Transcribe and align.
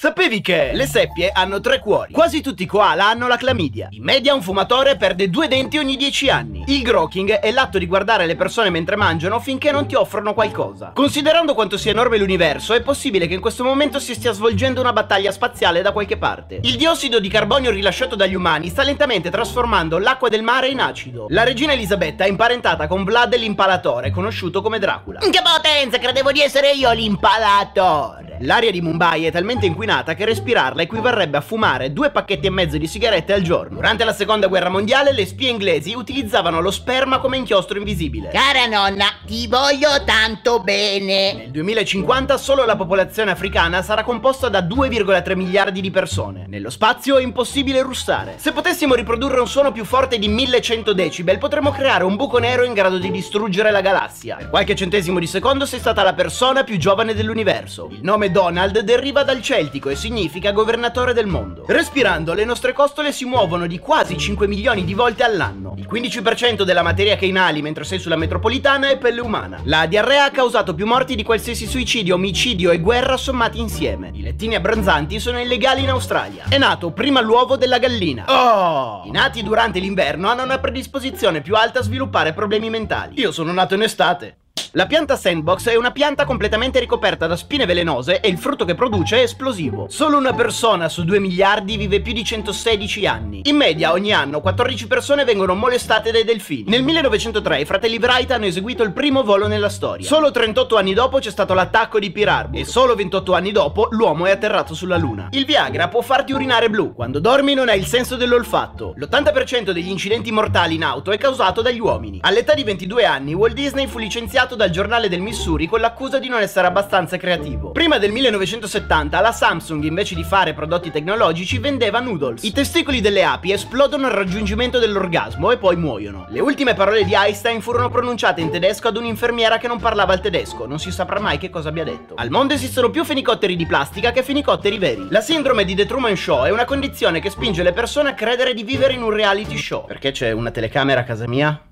Sapevi 0.00 0.40
che 0.40 0.70
le 0.74 0.86
seppie 0.86 1.32
hanno 1.34 1.58
tre 1.58 1.80
cuori? 1.80 2.12
Quasi 2.12 2.40
tutti 2.40 2.62
i 2.62 2.66
koala 2.66 3.08
hanno 3.08 3.26
la 3.26 3.36
clamidia. 3.36 3.88
In 3.90 4.04
media 4.04 4.32
un 4.32 4.42
fumatore 4.42 4.96
perde 4.96 5.28
due 5.28 5.48
denti 5.48 5.76
ogni 5.76 5.96
10 5.96 6.30
anni. 6.30 6.62
Il 6.68 6.82
groking 6.82 7.32
è 7.32 7.50
l'atto 7.50 7.78
di 7.78 7.86
guardare 7.88 8.24
le 8.24 8.36
persone 8.36 8.70
mentre 8.70 8.94
mangiano 8.94 9.40
finché 9.40 9.72
non 9.72 9.88
ti 9.88 9.96
offrono 9.96 10.34
qualcosa. 10.34 10.92
Considerando 10.94 11.52
quanto 11.52 11.76
sia 11.76 11.90
enorme 11.90 12.16
l'universo, 12.16 12.74
è 12.74 12.80
possibile 12.80 13.26
che 13.26 13.34
in 13.34 13.40
questo 13.40 13.64
momento 13.64 13.98
si 13.98 14.14
stia 14.14 14.30
svolgendo 14.30 14.80
una 14.80 14.92
battaglia 14.92 15.32
spaziale 15.32 15.82
da 15.82 15.90
qualche 15.90 16.16
parte. 16.16 16.60
Il 16.62 16.76
diossido 16.76 17.18
di 17.18 17.28
carbonio 17.28 17.72
rilasciato 17.72 18.14
dagli 18.14 18.34
umani 18.34 18.68
sta 18.68 18.84
lentamente 18.84 19.30
trasformando 19.30 19.98
l'acqua 19.98 20.28
del 20.28 20.42
mare 20.44 20.68
in 20.68 20.78
acido. 20.78 21.26
La 21.30 21.42
regina 21.42 21.72
Elisabetta 21.72 22.22
è 22.22 22.28
imparentata 22.28 22.86
con 22.86 23.02
Vlad 23.02 23.34
l'impalatore, 23.34 24.12
conosciuto 24.12 24.62
come 24.62 24.78
Dracula. 24.78 25.18
Che 25.18 25.42
potenza, 25.42 25.98
credevo 25.98 26.30
di 26.30 26.40
essere 26.40 26.70
io 26.70 26.92
l'impalatore! 26.92 28.27
L'aria 28.40 28.70
di 28.70 28.80
Mumbai 28.80 29.24
è 29.24 29.32
talmente 29.32 29.66
inquinata 29.66 30.14
che 30.14 30.24
respirarla 30.24 30.82
equivarrebbe 30.82 31.36
a 31.36 31.40
fumare 31.40 31.92
due 31.92 32.10
pacchetti 32.10 32.46
e 32.46 32.50
mezzo 32.50 32.78
di 32.78 32.86
sigarette 32.86 33.32
al 33.32 33.42
giorno. 33.42 33.76
Durante 33.76 34.04
la 34.04 34.12
seconda 34.12 34.46
guerra 34.46 34.68
mondiale 34.68 35.12
le 35.12 35.26
spie 35.26 35.50
inglesi 35.50 35.92
utilizzavano 35.94 36.60
lo 36.60 36.70
sperma 36.70 37.18
come 37.18 37.36
inchiostro 37.36 37.78
invisibile. 37.78 38.28
Cara 38.28 38.66
nonna, 38.66 39.06
ti 39.26 39.48
voglio 39.48 40.04
tanto 40.04 40.60
bene. 40.60 41.32
Nel 41.32 41.50
2050 41.50 42.36
solo 42.36 42.64
la 42.64 42.76
popolazione 42.76 43.32
africana 43.32 43.82
sarà 43.82 44.04
composta 44.04 44.48
da 44.48 44.60
2,3 44.60 45.34
miliardi 45.34 45.80
di 45.80 45.90
persone. 45.90 46.44
Nello 46.46 46.70
spazio 46.70 47.16
è 47.16 47.22
impossibile 47.22 47.82
russare. 47.82 48.34
Se 48.36 48.52
potessimo 48.52 48.94
riprodurre 48.94 49.40
un 49.40 49.48
suono 49.48 49.72
più 49.72 49.84
forte 49.84 50.16
di 50.16 50.28
1100 50.28 50.92
decibel, 50.92 51.38
potremmo 51.38 51.72
creare 51.72 52.04
un 52.04 52.14
buco 52.14 52.38
nero 52.38 52.62
in 52.62 52.72
grado 52.72 52.98
di 52.98 53.10
distruggere 53.10 53.72
la 53.72 53.80
galassia. 53.80 54.36
Per 54.36 54.50
qualche 54.50 54.76
centesimo 54.76 55.18
di 55.18 55.26
secondo 55.26 55.66
sei 55.66 55.80
stata 55.80 56.04
la 56.04 56.14
persona 56.14 56.62
più 56.62 56.76
giovane 56.76 57.14
dell'universo. 57.14 57.88
Il 57.90 58.00
nome 58.02 58.27
Donald 58.30 58.78
deriva 58.80 59.22
dal 59.22 59.42
celtico 59.42 59.88
e 59.88 59.96
significa 59.96 60.52
governatore 60.52 61.12
del 61.12 61.26
mondo. 61.26 61.64
Respirando, 61.66 62.34
le 62.34 62.44
nostre 62.44 62.72
costole 62.72 63.12
si 63.12 63.24
muovono 63.24 63.66
di 63.66 63.78
quasi 63.78 64.16
5 64.16 64.46
milioni 64.46 64.84
di 64.84 64.94
volte 64.94 65.24
all'anno. 65.24 65.74
Il 65.76 65.88
15% 65.90 66.62
della 66.62 66.82
materia 66.82 67.16
che 67.16 67.26
inali 67.26 67.62
mentre 67.62 67.84
sei 67.84 67.98
sulla 67.98 68.16
metropolitana 68.16 68.88
è 68.90 68.98
pelle 68.98 69.20
umana. 69.20 69.60
La 69.64 69.86
diarrea 69.86 70.24
ha 70.24 70.30
causato 70.30 70.74
più 70.74 70.86
morti 70.86 71.14
di 71.14 71.22
qualsiasi 71.22 71.66
suicidio, 71.66 72.14
omicidio 72.14 72.70
e 72.70 72.80
guerra 72.80 73.16
sommati 73.16 73.60
insieme. 73.60 74.10
I 74.12 74.22
lettini 74.22 74.54
abbronzanti 74.54 75.20
sono 75.20 75.40
illegali 75.40 75.82
in 75.82 75.90
Australia. 75.90 76.44
È 76.48 76.58
nato 76.58 76.90
prima 76.90 77.20
l'uovo 77.20 77.56
della 77.56 77.78
gallina. 77.78 78.24
Oh! 78.26 79.02
I 79.06 79.10
nati 79.10 79.42
durante 79.42 79.78
l'inverno 79.78 80.28
hanno 80.28 80.42
una 80.42 80.58
predisposizione 80.58 81.40
più 81.40 81.54
alta 81.54 81.80
a 81.80 81.82
sviluppare 81.82 82.32
problemi 82.32 82.70
mentali. 82.70 83.18
Io 83.20 83.32
sono 83.32 83.52
nato 83.52 83.74
in 83.74 83.82
estate. 83.82 84.36
La 84.78 84.86
pianta 84.86 85.16
sandbox 85.16 85.70
è 85.70 85.74
una 85.74 85.90
pianta 85.90 86.24
completamente 86.24 86.78
ricoperta 86.78 87.26
da 87.26 87.34
spine 87.34 87.66
velenose 87.66 88.20
e 88.20 88.28
il 88.28 88.38
frutto 88.38 88.64
che 88.64 88.76
produce 88.76 89.16
è 89.16 89.22
esplosivo. 89.22 89.88
Solo 89.88 90.16
una 90.16 90.32
persona 90.32 90.88
su 90.88 91.02
2 91.02 91.18
miliardi 91.18 91.76
vive 91.76 92.00
più 92.00 92.12
di 92.12 92.22
116 92.22 93.04
anni. 93.04 93.40
In 93.46 93.56
media 93.56 93.90
ogni 93.90 94.12
anno 94.12 94.40
14 94.40 94.86
persone 94.86 95.24
vengono 95.24 95.56
molestate 95.56 96.12
dai 96.12 96.22
delfini. 96.22 96.70
Nel 96.70 96.84
1903 96.84 97.62
i 97.62 97.64
fratelli 97.64 97.98
Wright 97.98 98.30
hanno 98.30 98.44
eseguito 98.44 98.84
il 98.84 98.92
primo 98.92 99.24
volo 99.24 99.48
nella 99.48 99.68
storia. 99.68 100.06
Solo 100.06 100.30
38 100.30 100.76
anni 100.76 100.94
dopo 100.94 101.18
c'è 101.18 101.32
stato 101.32 101.54
l'attacco 101.54 101.98
di 101.98 102.12
Pearl 102.12 102.50
e 102.52 102.64
solo 102.64 102.94
28 102.94 103.34
anni 103.34 103.50
dopo 103.50 103.88
l'uomo 103.90 104.26
è 104.26 104.30
atterrato 104.30 104.74
sulla 104.74 104.96
Luna. 104.96 105.26
Il 105.32 105.44
Viagra 105.44 105.88
può 105.88 106.02
farti 106.02 106.32
urinare 106.32 106.70
blu. 106.70 106.94
Quando 106.94 107.18
dormi 107.18 107.52
non 107.52 107.68
hai 107.68 107.80
il 107.80 107.86
senso 107.86 108.14
dell'olfatto. 108.14 108.94
L'80% 108.94 109.72
degli 109.72 109.88
incidenti 109.88 110.30
mortali 110.30 110.76
in 110.76 110.84
auto 110.84 111.10
è 111.10 111.18
causato 111.18 111.62
dagli 111.62 111.80
uomini. 111.80 112.20
All'età 112.22 112.54
di 112.54 112.62
22 112.62 113.04
anni 113.04 113.34
Walt 113.34 113.54
Disney 113.54 113.88
fu 113.88 113.98
licenziato 113.98 114.54
dal 114.54 114.66
giornale 114.70 115.08
del 115.08 115.20
Missouri 115.20 115.66
con 115.66 115.80
l'accusa 115.80 116.18
di 116.18 116.28
non 116.28 116.40
essere 116.40 116.66
abbastanza 116.66 117.16
creativo. 117.16 117.72
Prima 117.72 117.98
del 117.98 118.12
1970 118.12 119.20
la 119.20 119.32
Samsung 119.32 119.84
invece 119.84 120.14
di 120.14 120.24
fare 120.24 120.54
prodotti 120.54 120.90
tecnologici 120.90 121.58
vendeva 121.58 122.00
noodles. 122.00 122.42
I 122.42 122.52
testicoli 122.52 123.00
delle 123.00 123.24
api 123.24 123.52
esplodono 123.52 124.06
al 124.06 124.12
raggiungimento 124.12 124.78
dell'orgasmo 124.78 125.50
e 125.50 125.58
poi 125.58 125.76
muoiono. 125.76 126.26
Le 126.28 126.40
ultime 126.40 126.74
parole 126.74 127.04
di 127.04 127.14
Einstein 127.14 127.60
furono 127.60 127.88
pronunciate 127.88 128.40
in 128.40 128.50
tedesco 128.50 128.88
ad 128.88 128.96
un'infermiera 128.96 129.58
che 129.58 129.68
non 129.68 129.78
parlava 129.78 130.14
il 130.14 130.20
tedesco, 130.20 130.66
non 130.66 130.78
si 130.78 130.90
saprà 130.90 131.20
mai 131.20 131.38
che 131.38 131.50
cosa 131.50 131.68
abbia 131.68 131.84
detto. 131.84 132.14
Al 132.16 132.30
mondo 132.30 132.54
esistono 132.54 132.90
più 132.90 133.04
fenicotteri 133.04 133.56
di 133.56 133.66
plastica 133.66 134.12
che 134.12 134.22
fenicotteri 134.22 134.78
veri. 134.78 135.06
La 135.10 135.20
sindrome 135.20 135.64
di 135.64 135.74
The 135.74 135.86
Truman 135.86 136.16
Show 136.16 136.44
è 136.44 136.50
una 136.50 136.64
condizione 136.64 137.20
che 137.20 137.30
spinge 137.30 137.62
le 137.62 137.72
persone 137.72 138.10
a 138.10 138.14
credere 138.14 138.54
di 138.54 138.62
vivere 138.62 138.94
in 138.94 139.02
un 139.02 139.10
reality 139.10 139.56
show. 139.56 139.84
Perché 139.86 140.10
c'è 140.10 140.30
una 140.32 140.50
telecamera 140.50 141.00
a 141.00 141.04
casa 141.04 141.26
mia? 141.26 141.67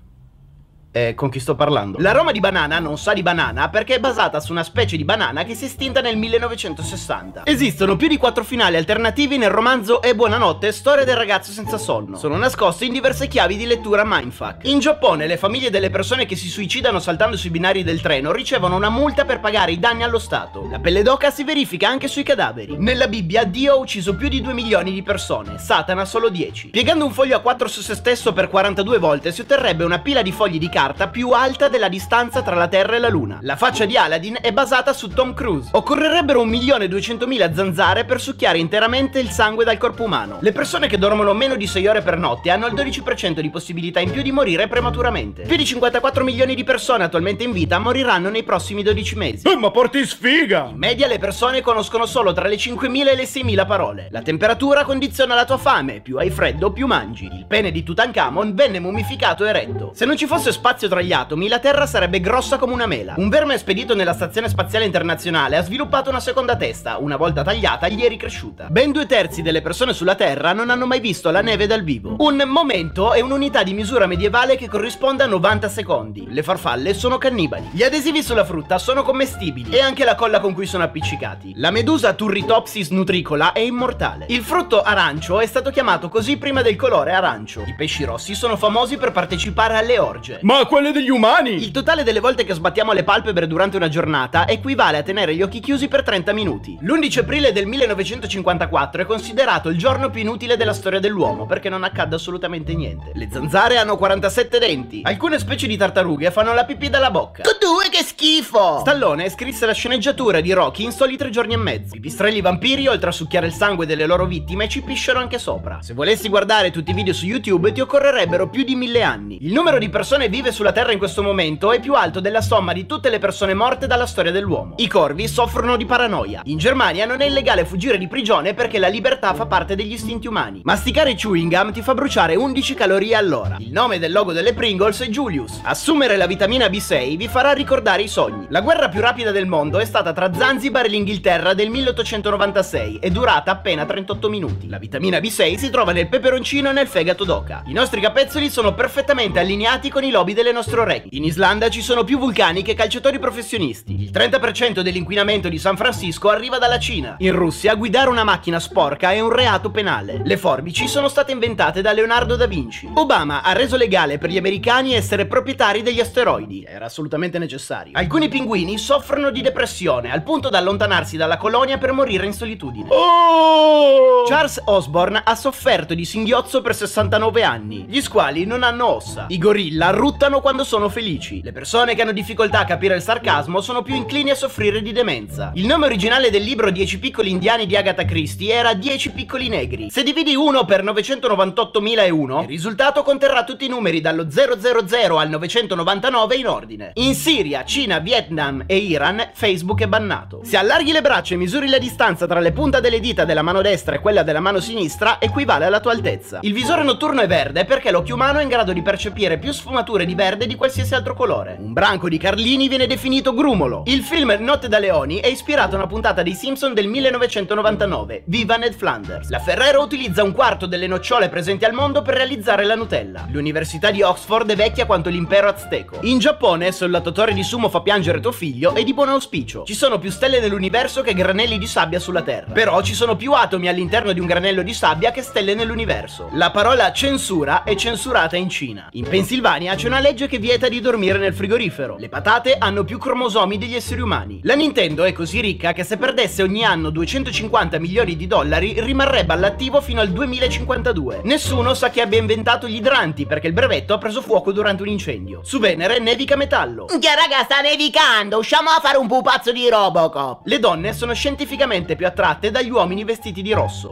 Eh, 0.91 1.13
con 1.13 1.29
chi 1.29 1.39
sto 1.39 1.55
parlando? 1.55 1.97
L'aroma 1.99 2.31
di 2.31 2.39
banana 2.39 2.79
non 2.79 2.97
sa 2.97 3.13
di 3.13 3.21
banana 3.21 3.69
perché 3.69 3.95
è 3.95 3.99
basata 3.99 4.39
su 4.39 4.51
una 4.51 4.63
specie 4.63 4.97
di 4.97 5.03
banana 5.03 5.43
che 5.43 5.53
si 5.53 5.65
è 5.65 5.67
estinta 5.67 6.01
nel 6.01 6.17
1960. 6.17 7.41
Esistono 7.43 7.95
più 7.95 8.07
di 8.07 8.17
quattro 8.17 8.43
finali 8.43 8.77
alternativi 8.77 9.37
nel 9.37 9.49
romanzo 9.51 10.01
E 10.01 10.15
buonanotte, 10.15 10.71
storia 10.71 11.03
del 11.03 11.15
ragazzo 11.15 11.51
senza 11.51 11.77
sonno. 11.77 12.17
Sono 12.17 12.37
nascosti 12.37 12.85
in 12.87 12.93
diverse 12.93 13.27
chiavi 13.27 13.57
di 13.57 13.65
lettura 13.65 14.03
mindfuck. 14.05 14.67
In 14.67 14.79
Giappone 14.79 15.27
le 15.27 15.37
famiglie 15.37 15.69
delle 15.69 15.89
persone 15.89 16.25
che 16.25 16.35
si 16.35 16.47
suicidano 16.47 16.99
saltando 16.99 17.37
sui 17.37 17.49
binari 17.49 17.83
del 17.83 18.01
treno 18.01 18.31
ricevono 18.31 18.75
una 18.75 18.89
multa 18.89 19.25
per 19.25 19.39
pagare 19.39 19.73
i 19.73 19.79
danni 19.79 20.03
allo 20.03 20.19
Stato. 20.19 20.67
La 20.71 20.79
pelle 20.79 21.03
d'oca 21.03 21.29
si 21.29 21.43
verifica 21.43 21.89
anche 21.89 22.07
sui 22.07 22.23
cadaveri. 22.23 22.75
Nella 22.77 23.07
Bibbia 23.07 23.43
Dio 23.43 23.73
ha 23.73 23.77
ucciso 23.77 24.15
più 24.15 24.29
di 24.29 24.41
2 24.41 24.53
milioni 24.53 24.93
di 24.93 25.03
persone, 25.03 25.59
Satana 25.59 26.05
solo 26.05 26.29
10. 26.29 26.69
Piegando 26.69 27.05
un 27.05 27.11
foglio 27.11 27.35
a 27.35 27.41
4 27.41 27.67
su 27.67 27.81
se 27.81 27.93
stesso 27.93 28.33
per 28.33 28.49
42 28.49 28.97
volte 28.97 29.31
si 29.31 29.41
otterrebbe 29.41 29.83
una 29.83 29.99
pila 29.99 30.21
di 30.21 30.31
fogli 30.31 30.57
di 30.57 30.69
carta 30.77 31.07
più 31.07 31.31
alta 31.31 31.69
della 31.69 31.89
distanza 31.89 32.43
tra 32.43 32.53
la 32.53 32.67
Terra 32.67 32.97
e 32.97 32.99
la 32.99 33.09
Luna. 33.09 33.39
La 33.41 33.55
faccia 33.55 33.85
di 33.85 33.97
Aladdin 33.97 34.37
è 34.39 34.51
basata 34.51 34.93
su 34.93 35.07
Tom 35.07 35.33
Cruise. 35.33 35.69
Occorrerebbero 35.71 36.45
1.200.000 36.45 37.51
zanzare 37.51 38.05
per 38.05 38.21
succhiare 38.21 38.59
interamente 38.59 39.19
il 39.19 39.31
sangue 39.31 39.65
dal 39.65 39.79
corpo 39.79 40.03
umano. 40.03 40.37
Le 40.39 40.51
persone 40.51 40.85
che 40.85 40.99
dormono 40.99 41.33
meno 41.33 41.55
di 41.55 41.65
6 41.65 41.87
ore 41.87 42.03
per 42.03 42.19
notte 42.19 42.51
hanno 42.51 42.67
il 42.67 42.75
12% 42.75 43.39
di 43.39 43.49
possibilità 43.49 44.01
in 44.01 44.11
più 44.11 44.21
di 44.21 44.31
morire 44.31 44.67
prematuramente. 44.67 45.45
Più 45.47 45.55
di 45.55 45.65
54 45.65 46.23
milioni 46.23 46.53
di 46.53 46.63
persone 46.63 47.05
attualmente 47.05 47.43
in 47.43 47.53
vita 47.53 47.79
moriranno 47.79 48.29
nei 48.29 48.43
prossimi 48.43 48.83
12 48.83 49.15
mesi. 49.15 49.47
Eh, 49.47 49.55
ma 49.55 49.71
porti 49.71 50.05
sfiga! 50.05 50.67
In 50.69 50.77
media 50.77 51.07
le 51.07 51.17
persone 51.17 51.61
conoscono 51.61 52.05
solo 52.05 52.33
tra 52.33 52.47
le 52.47 52.55
5.000 52.55 53.07
e 53.07 53.15
le 53.15 53.23
6.000 53.23 53.65
parole. 53.65 54.09
La 54.11 54.21
temperatura 54.21 54.83
condiziona 54.83 55.33
la 55.33 55.45
tua 55.45 55.57
fame, 55.57 56.01
più 56.01 56.17
hai 56.17 56.29
freddo 56.29 56.71
più 56.71 56.85
mangi. 56.85 57.25
Il 57.25 57.47
pene 57.47 57.71
di 57.71 57.81
Tutankhamon 57.81 58.53
venne 58.53 58.79
mummificato 58.79 59.43
e 59.43 59.49
eretto. 59.49 59.91
Se 59.95 60.05
non 60.05 60.15
ci 60.15 60.27
fosse 60.27 60.51
spazio 60.51 60.65
tra 60.75 61.01
gli 61.01 61.13
atomi, 61.13 61.47
la 61.47 61.59
Terra 61.59 61.85
sarebbe 61.85 62.19
grossa 62.19 62.57
come 62.57 62.73
una 62.73 62.87
mela. 62.87 63.13
Un 63.17 63.29
verme 63.29 63.57
spedito 63.57 63.95
nella 63.95 64.13
Stazione 64.13 64.49
Spaziale 64.49 64.83
Internazionale 64.83 65.55
ha 65.55 65.63
sviluppato 65.63 66.09
una 66.09 66.19
seconda 66.19 66.57
testa, 66.57 66.97
una 66.97 67.15
volta 67.15 67.41
tagliata 67.41 67.87
gli 67.87 68.03
è 68.03 68.09
ricresciuta. 68.09 68.67
Ben 68.69 68.91
due 68.91 69.05
terzi 69.05 69.41
delle 69.41 69.61
persone 69.61 69.93
sulla 69.93 70.15
Terra 70.15 70.51
non 70.51 70.69
hanno 70.69 70.85
mai 70.85 70.99
visto 70.99 71.31
la 71.31 71.41
neve 71.41 71.67
dal 71.67 71.83
vivo. 71.83 72.15
Un 72.19 72.43
momento 72.47 73.13
è 73.13 73.21
un'unità 73.21 73.63
di 73.63 73.73
misura 73.73 74.07
medievale 74.07 74.57
che 74.57 74.67
corrisponde 74.67 75.23
a 75.23 75.27
90 75.27 75.69
secondi. 75.69 76.27
Le 76.29 76.43
farfalle 76.43 76.93
sono 76.93 77.17
cannibali. 77.17 77.69
Gli 77.71 77.83
adesivi 77.83 78.21
sulla 78.21 78.43
frutta 78.43 78.77
sono 78.77 79.03
commestibili 79.03 79.71
e 79.71 79.79
anche 79.79 80.03
la 80.03 80.15
colla 80.15 80.41
con 80.41 80.53
cui 80.53 80.65
sono 80.65 80.83
appiccicati. 80.83 81.53
La 81.55 81.71
medusa 81.71 82.13
Turritopsis 82.13 82.89
nutricola 82.89 83.53
è 83.53 83.59
immortale. 83.59 84.25
Il 84.29 84.43
frutto 84.43 84.81
arancio 84.81 85.39
è 85.39 85.45
stato 85.45 85.69
chiamato 85.69 86.09
così 86.09 86.37
prima 86.37 86.61
del 86.61 86.75
colore 86.75 87.13
arancio. 87.13 87.63
I 87.65 87.73
pesci 87.73 88.03
rossi 88.03 88.35
sono 88.35 88.57
famosi 88.57 88.97
per 88.97 89.13
partecipare 89.13 89.77
alle 89.77 89.97
orge. 89.97 90.39
Ma 90.41 90.56
quelle 90.65 90.91
degli 90.91 91.09
umani! 91.09 91.51
Il 91.51 91.71
totale 91.71 92.03
delle 92.03 92.19
volte 92.19 92.43
che 92.43 92.53
sbattiamo 92.53 92.93
le 92.93 93.03
palpebre 93.03 93.47
durante 93.47 93.77
una 93.77 93.89
giornata 93.89 94.47
equivale 94.47 94.97
a 94.97 95.03
tenere 95.03 95.35
gli 95.35 95.41
occhi 95.41 95.59
chiusi 95.59 95.87
per 95.87 96.03
30 96.03 96.33
minuti. 96.33 96.77
L'11 96.81 97.19
aprile 97.19 97.51
del 97.51 97.67
1954 97.67 99.01
è 99.01 99.05
considerato 99.05 99.69
il 99.69 99.77
giorno 99.77 100.09
più 100.09 100.21
inutile 100.21 100.57
della 100.57 100.73
storia 100.73 100.99
dell'uomo 100.99 101.45
perché 101.45 101.69
non 101.69 101.83
accade 101.83 102.15
assolutamente 102.15 102.73
niente. 102.73 103.11
Le 103.13 103.29
zanzare 103.31 103.77
hanno 103.77 103.97
47 103.97 104.57
denti. 104.57 105.01
Alcune 105.03 105.37
specie 105.39 105.67
di 105.67 105.77
tartarughe 105.77 106.31
fanno 106.31 106.53
la 106.53 106.65
pipì 106.65 106.89
dalla 106.89 107.11
bocca. 107.11 107.43
Due 107.43 107.89
che 107.89 108.03
schifo! 108.03 108.79
Stallone 108.79 109.29
scrisse 109.29 109.65
la 109.65 109.73
sceneggiatura 109.73 110.39
di 110.39 110.53
Rocky 110.53 110.83
in 110.83 110.91
soli 110.91 111.17
tre 111.17 111.29
giorni 111.29 111.53
e 111.53 111.57
mezzo. 111.57 111.95
I 111.95 111.99
pistrelli 111.99 112.41
vampiri, 112.41 112.87
oltre 112.87 113.09
a 113.09 113.11
succhiare 113.11 113.47
il 113.47 113.53
sangue 113.53 113.85
delle 113.85 114.05
loro 114.05 114.25
vittime, 114.25 114.69
ci 114.69 114.81
pisciano 114.81 115.19
anche 115.19 115.37
sopra. 115.37 115.79
Se 115.81 115.93
volessi 115.93 116.29
guardare 116.29 116.71
tutti 116.71 116.91
i 116.91 116.93
video 116.93 117.13
su 117.13 117.25
YouTube 117.25 117.71
ti 117.73 117.81
occorrerebbero 117.81 118.49
più 118.49 118.63
di 118.63 118.75
mille 118.75 119.03
anni. 119.03 119.39
Il 119.41 119.51
numero 119.51 119.77
di 119.77 119.89
persone 119.89 120.29
vive 120.29 120.46
vive 120.47 120.51
sulla 120.51 120.71
Terra 120.71 120.91
in 120.91 120.97
questo 120.97 121.23
momento 121.23 121.71
è 121.71 121.79
più 121.79 121.93
alto 121.93 122.19
della 122.19 122.41
somma 122.41 122.73
di 122.73 122.85
tutte 122.85 123.09
le 123.09 123.19
persone 123.19 123.53
morte 123.53 123.87
dalla 123.87 124.05
storia 124.05 124.31
dell'uomo. 124.31 124.75
I 124.77 124.87
corvi 124.87 125.27
soffrono 125.27 125.75
di 125.75 125.85
paranoia. 125.85 126.41
In 126.45 126.57
Germania 126.57 127.05
non 127.05 127.21
è 127.21 127.25
illegale 127.25 127.65
fuggire 127.65 127.97
di 127.97 128.07
prigione 128.07 128.53
perché 128.53 128.79
la 128.79 128.87
libertà 128.87 129.33
fa 129.33 129.45
parte 129.45 129.75
degli 129.75 129.93
istinti 129.93 130.27
umani. 130.27 130.61
Masticare 130.63 131.15
chewing 131.15 131.53
gum 131.53 131.73
ti 131.73 131.81
fa 131.81 131.93
bruciare 131.93 132.35
11 132.35 132.73
calorie 132.75 133.15
all'ora. 133.15 133.57
Il 133.59 133.71
nome 133.71 133.99
del 133.99 134.11
logo 134.11 134.31
delle 134.31 134.53
Pringles 134.53 135.01
è 135.01 135.07
Julius. 135.07 135.59
Assumere 135.63 136.15
la 136.17 136.27
vitamina 136.27 136.67
B6 136.67 137.17
vi 137.17 137.27
farà 137.27 137.51
ricordare 137.51 138.03
i 138.03 138.07
sogni. 138.07 138.45
La 138.49 138.61
guerra 138.61 138.89
più 138.89 139.01
rapida 139.01 139.31
del 139.31 139.47
mondo 139.47 139.79
è 139.79 139.85
stata 139.85 140.13
tra 140.13 140.33
Zanzibar 140.33 140.85
e 140.85 140.89
l'Inghilterra 140.89 141.53
del 141.53 141.69
1896 141.69 142.99
e 143.01 143.11
durata 143.11 143.51
appena 143.51 143.85
38 143.85 144.29
minuti. 144.29 144.69
La 144.69 144.77
vitamina 144.77 145.19
B6 145.19 145.57
si 145.57 145.69
trova 145.69 145.91
nel 145.91 146.07
peperoncino 146.07 146.69
e 146.69 146.73
nel 146.73 146.87
fegato 146.87 147.25
d'oca. 147.25 147.63
I 147.65 147.73
nostri 147.73 147.99
capezzoli 147.99 148.49
sono 148.49 148.73
perfettamente 148.73 149.39
allineati 149.39 149.89
con 149.89 150.03
i 150.03 150.11
lobi 150.11 150.35
delle 150.37 150.51
nostre 150.51 150.79
orecchie. 150.79 151.17
In 151.17 151.23
Islanda 151.23 151.67
ci 151.67 151.81
sono 151.81 152.03
più 152.03 152.19
vulcani 152.19 152.61
che 152.61 152.75
calciatori 152.75 153.17
professionisti. 153.17 154.03
Il 154.03 154.11
30% 154.11 154.81
dell'inquinamento 154.81 155.49
di 155.49 155.57
San 155.57 155.75
Francisco 155.75 156.29
arriva 156.29 156.59
dalla 156.59 156.77
Cina. 156.77 157.15
In 157.19 157.31
Russia 157.31 157.73
guidare 157.73 158.11
una 158.11 158.23
macchina 158.23 158.59
sporca 158.59 159.11
è 159.11 159.19
un 159.19 159.31
reato 159.31 159.71
penale. 159.71 160.21
Le 160.23 160.37
forbici 160.37 160.87
sono 160.87 161.07
state 161.07 161.31
inventate 161.31 161.81
da 161.81 161.91
Leonardo 161.91 162.35
da 162.35 162.45
Vinci. 162.45 162.87
Obama 162.93 163.41
ha 163.41 163.51
reso 163.53 163.77
legale 163.77 164.19
per 164.19 164.29
gli 164.29 164.37
americani 164.37 164.93
essere 164.93 165.25
proprietari 165.25 165.81
degli 165.81 165.99
asteroidi. 165.99 166.63
Era 166.67 166.85
assolutamente 166.85 167.39
necessario. 167.39 167.93
Alcuni 167.95 168.27
pinguini 168.29 168.77
soffrono 168.77 169.31
di 169.31 169.41
depressione 169.41 170.11
al 170.11 170.21
punto 170.21 170.49
da 170.49 170.59
allontanarsi 170.59 171.17
dalla 171.17 171.37
colonia 171.37 171.79
per 171.79 171.93
morire 171.93 172.27
in 172.27 172.33
solitudine. 172.33 172.89
Oh! 172.89 174.23
Charles 174.27 174.61
Osborne 174.65 175.19
ha 175.23 175.33
sofferto 175.33 175.95
di 175.95 176.05
singhiozzo 176.05 176.61
per 176.61 176.75
69 176.75 177.41
anni. 177.41 177.85
Gli 177.87 178.01
squali 178.01 178.45
non 178.45 178.61
hanno 178.61 178.85
ossa. 178.85 179.25
I 179.29 179.39
gorilla 179.39 179.89
ruttano 179.89 180.25
quando 180.41 180.63
sono 180.63 180.89
felici. 180.89 181.41
Le 181.41 181.51
persone 181.51 181.95
che 181.95 182.01
hanno 182.01 182.11
difficoltà 182.11 182.59
a 182.59 182.65
capire 182.65 182.95
il 182.95 183.01
sarcasmo 183.01 183.61
sono 183.61 183.81
più 183.81 183.95
inclini 183.95 184.29
a 184.29 184.35
soffrire 184.35 184.81
di 184.81 184.91
demenza. 184.91 185.51
Il 185.55 185.65
nome 185.65 185.85
originale 185.85 186.29
del 186.29 186.43
libro 186.43 186.69
10 186.69 186.99
piccoli 186.99 187.31
indiani 187.31 187.65
di 187.65 187.75
Agatha 187.75 188.05
Christie 188.05 188.53
era 188.53 188.73
10 188.73 189.11
piccoli 189.11 189.47
negri. 189.47 189.89
Se 189.89 190.03
dividi 190.03 190.35
1 190.35 190.65
per 190.65 190.83
998.001, 190.83 192.41
il 192.41 192.47
risultato 192.47 193.03
conterrà 193.03 193.43
tutti 193.43 193.65
i 193.65 193.69
numeri 193.69 194.01
dallo 194.01 194.29
000 194.29 195.17
al 195.17 195.29
999 195.29 196.35
in 196.35 196.47
ordine. 196.47 196.91
In 196.95 197.15
Siria, 197.15 197.63
Cina, 197.63 197.99
Vietnam 197.99 198.63
e 198.67 198.77
Iran, 198.77 199.29
Facebook 199.33 199.81
è 199.81 199.87
bannato. 199.87 200.41
Se 200.43 200.57
allarghi 200.57 200.91
le 200.91 201.01
braccia 201.01 201.33
e 201.33 201.37
misuri 201.37 201.69
la 201.69 201.79
distanza 201.79 202.27
tra 202.27 202.39
le 202.39 202.51
punte 202.51 202.81
delle 202.81 202.99
dita 202.99 203.25
della 203.25 203.41
mano 203.41 203.61
destra 203.61 203.95
e 203.95 203.99
quella 203.99 204.23
della 204.23 204.39
mano 204.39 204.59
sinistra, 204.59 205.19
equivale 205.19 205.65
alla 205.65 205.79
tua 205.79 205.93
altezza. 205.93 206.39
Il 206.41 206.53
visore 206.53 206.83
notturno 206.83 207.21
è 207.21 207.27
verde 207.27 207.65
perché 207.65 207.91
l'occhio 207.91 208.15
umano 208.15 208.39
è 208.39 208.43
in 208.43 208.49
grado 208.49 208.73
di 208.73 208.81
percepire 208.81 209.37
più 209.37 209.51
sfumature 209.51 210.05
di 210.05 210.15
verde 210.17 210.47
di 210.47 210.55
qualsiasi 210.55 210.95
altro 210.95 211.13
colore. 211.13 211.55
Un 211.59 211.71
branco 211.73 212.09
di 212.09 212.17
Carlini 212.17 212.67
viene 212.67 212.87
definito 212.87 213.35
grumolo. 213.35 213.83
Il 213.85 214.01
film 214.01 214.35
Notte 214.39 214.67
da 214.67 214.79
Leoni 214.79 215.19
è 215.19 215.27
ispirato 215.27 215.75
a 215.75 215.77
una 215.77 215.87
puntata 215.87 216.23
dei 216.23 216.33
Simpson 216.33 216.73
del 216.73 216.87
1999, 216.87 218.23
Viva 218.25 218.57
Ned 218.57 218.73
Flanders. 218.73 219.29
La 219.29 219.39
Ferrero 219.39 219.81
utilizza 219.81 220.23
un 220.23 220.31
quarto 220.31 220.65
delle 220.65 220.87
nocciole 220.87 221.29
presenti 221.29 221.65
al 221.65 221.73
mondo 221.73 222.01
per 222.01 222.15
realizzare 222.15 222.65
la 222.65 222.75
Nutella. 222.75 223.27
L'Università 223.29 223.91
di 223.91 224.01
Oxford 224.01 224.49
è 224.49 224.55
vecchia 224.55 224.87
quanto 224.87 225.09
l'impero 225.09 225.49
azteco. 225.49 225.99
In 226.01 226.17
Giappone, 226.17 226.71
soldatatore 226.71 227.33
di 227.33 227.43
sumo 227.43 227.69
fa 227.69 227.81
piangere 227.81 228.19
tuo 228.19 228.31
figlio 228.31 228.73
è 228.73 228.83
di 228.83 228.95
buon 228.95 229.09
auspicio. 229.09 229.63
Ci 229.65 229.75
sono 229.75 229.99
più 229.99 230.09
stelle 230.09 230.39
nell'universo 230.39 231.03
che 231.03 231.13
granelli 231.13 231.59
di 231.59 231.67
sabbia 231.67 231.99
sulla 231.99 232.23
Terra. 232.23 232.51
Però 232.51 232.81
ci 232.81 232.95
sono 232.95 233.15
più 233.15 233.33
atomi 233.33 233.67
all'interno 233.67 234.13
di 234.13 234.19
un 234.19 234.25
granello 234.25 234.63
di 234.63 234.73
sabbia 234.73 235.11
che 235.11 235.21
stelle 235.21 235.53
nell'universo. 235.53 236.29
La 236.33 236.49
parola 236.49 236.91
censura 236.91 237.63
è 237.63 237.75
censurata 237.75 238.35
in 238.35 238.49
Cina. 238.49 238.87
In 238.93 239.07
Pennsylvania 239.07 239.75
c'è 239.75 239.87
una 239.87 239.99
legge 240.07 240.27
che 240.27 240.39
vieta 240.39 240.69
di 240.69 240.79
dormire 240.79 241.17
nel 241.17 241.33
frigorifero. 241.33 241.97
Le 241.99 242.07
patate 242.07 242.55
hanno 242.57 242.85
più 242.85 242.97
cromosomi 242.97 243.57
degli 243.57 243.75
esseri 243.75 243.99
umani. 243.99 244.39
La 244.43 244.55
Nintendo 244.55 245.03
è 245.03 245.11
così 245.11 245.41
ricca 245.41 245.73
che 245.73 245.83
se 245.83 245.97
perdesse 245.97 246.43
ogni 246.43 246.63
anno 246.63 246.91
250 246.91 247.77
milioni 247.77 248.15
di 248.15 248.25
dollari 248.25 248.79
rimarrebbe 248.79 249.33
all'attivo 249.33 249.81
fino 249.81 249.99
al 249.99 250.07
2052. 250.11 251.21
Nessuno 251.25 251.73
sa 251.73 251.89
chi 251.89 251.99
abbia 251.99 252.19
inventato 252.19 252.69
gli 252.69 252.75
idranti 252.75 253.25
perché 253.25 253.47
il 253.47 253.53
brevetto 253.53 253.93
ha 253.93 253.97
preso 253.97 254.21
fuoco 254.21 254.53
durante 254.53 254.81
un 254.81 254.87
incendio. 254.87 255.41
Su 255.43 255.59
Venere 255.59 255.99
nevica 255.99 256.37
metallo. 256.37 256.85
Che 256.85 257.15
raga 257.15 257.43
sta 257.43 257.59
nevicando, 257.59 258.37
usciamo 258.37 258.69
a 258.69 258.79
fare 258.79 258.97
un 258.97 259.07
pupazzo 259.07 259.51
di 259.51 259.67
Robocop. 259.67 260.45
Le 260.45 260.59
donne 260.59 260.93
sono 260.93 261.13
scientificamente 261.13 261.97
più 261.97 262.07
attratte 262.07 262.49
dagli 262.49 262.69
uomini 262.69 263.03
vestiti 263.03 263.41
di 263.41 263.51
rosso. 263.51 263.91